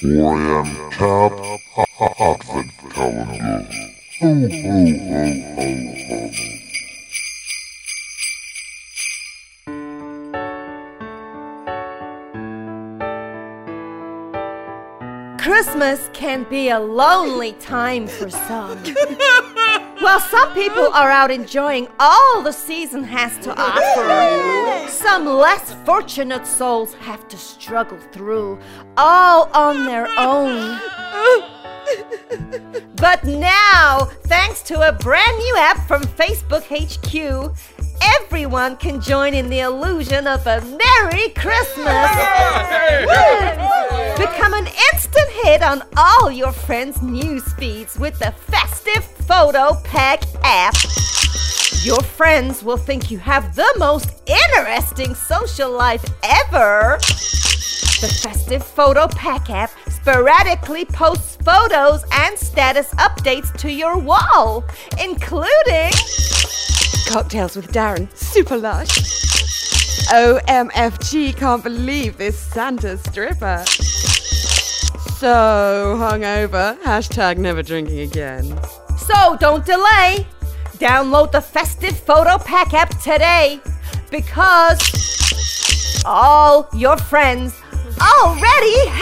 [0.00, 1.32] 4am Cap
[2.20, 3.66] Advent Calendar.
[4.20, 5.26] Ho, ho, ho,
[5.56, 5.68] ho,
[6.06, 6.48] ho.
[15.38, 18.78] Christmas can be a lonely time for some.
[19.98, 24.67] While some people are out enjoying all the season has to offer,
[24.98, 28.58] some less fortunate souls have to struggle through
[28.96, 30.80] all on their own.
[32.96, 37.54] But now, thanks to a brand new app from Facebook HQ,
[38.02, 42.10] everyone can join in the illusion of a Merry Christmas.
[44.18, 50.24] Become an instant hit on all your friends' news feeds with the Festive Photo Pack
[50.42, 50.74] app.
[51.82, 56.98] Your friends will think you have the most interesting social life ever.
[58.00, 64.64] The Festive Photo Pack app sporadically posts photos and status updates to your wall,
[65.00, 65.92] including
[67.06, 68.88] Cocktails with Darren, super lush.
[70.10, 73.64] OMFG, can't believe this Santa stripper.
[75.16, 78.58] So hungover, hashtag never drinking again.
[78.98, 80.26] So don't delay.
[80.78, 83.60] Download the Festive Photo Pack app today
[84.12, 84.78] because
[86.04, 87.60] all your friends
[88.00, 88.97] already!